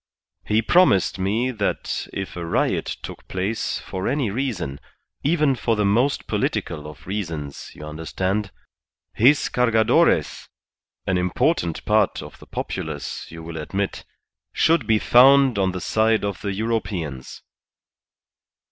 He 0.47 0.63
promised 0.63 1.19
me 1.19 1.51
that 1.51 2.07
if 2.11 2.35
a 2.35 2.43
riot 2.43 2.97
took 3.03 3.27
place 3.27 3.77
for 3.77 4.07
any 4.07 4.31
reason 4.31 4.79
even 5.23 5.53
for 5.53 5.75
the 5.75 5.85
most 5.85 6.25
political 6.25 6.87
of 6.87 7.05
reasons, 7.05 7.69
you 7.75 7.85
understand 7.85 8.49
his 9.13 9.47
Cargadores, 9.47 10.47
an 11.05 11.19
important 11.19 11.85
part 11.85 12.23
of 12.23 12.39
the 12.39 12.47
populace, 12.47 13.27
you 13.31 13.43
will 13.43 13.57
admit, 13.57 14.03
should 14.51 14.87
be 14.87 14.97
found 14.97 15.59
on 15.59 15.71
the 15.71 15.79
side 15.79 16.25
of 16.25 16.41
the 16.41 16.51
Europeans." 16.51 17.43